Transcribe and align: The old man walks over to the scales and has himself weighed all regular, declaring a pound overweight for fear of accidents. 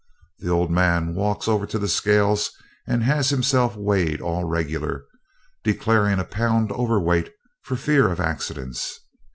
The 0.39 0.49
old 0.49 0.71
man 0.71 1.13
walks 1.13 1.47
over 1.47 1.67
to 1.67 1.77
the 1.77 1.87
scales 1.87 2.49
and 2.87 3.03
has 3.03 3.29
himself 3.29 3.75
weighed 3.75 4.19
all 4.19 4.45
regular, 4.45 5.05
declaring 5.63 6.17
a 6.17 6.23
pound 6.25 6.71
overweight 6.71 7.31
for 7.61 7.75
fear 7.75 8.11
of 8.11 8.19
accidents. 8.19 8.99